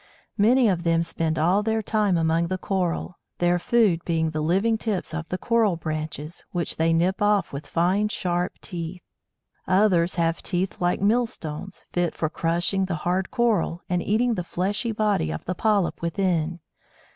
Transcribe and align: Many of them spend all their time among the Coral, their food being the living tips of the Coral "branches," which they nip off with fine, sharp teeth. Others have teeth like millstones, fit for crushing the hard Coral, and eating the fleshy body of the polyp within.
Many 0.39 0.67
of 0.67 0.81
them 0.81 1.03
spend 1.03 1.37
all 1.37 1.61
their 1.61 1.83
time 1.83 2.17
among 2.17 2.47
the 2.47 2.57
Coral, 2.57 3.19
their 3.37 3.59
food 3.59 4.03
being 4.03 4.31
the 4.31 4.41
living 4.41 4.75
tips 4.75 5.13
of 5.13 5.29
the 5.29 5.37
Coral 5.37 5.75
"branches," 5.77 6.43
which 6.51 6.77
they 6.77 6.91
nip 6.91 7.21
off 7.21 7.53
with 7.53 7.67
fine, 7.67 8.07
sharp 8.09 8.57
teeth. 8.61 9.03
Others 9.67 10.15
have 10.15 10.41
teeth 10.41 10.81
like 10.81 11.01
millstones, 11.01 11.85
fit 11.93 12.15
for 12.15 12.31
crushing 12.31 12.85
the 12.85 12.95
hard 13.05 13.29
Coral, 13.29 13.83
and 13.87 14.01
eating 14.01 14.33
the 14.33 14.43
fleshy 14.43 14.91
body 14.91 15.29
of 15.29 15.45
the 15.45 15.53
polyp 15.53 16.01
within. 16.01 16.61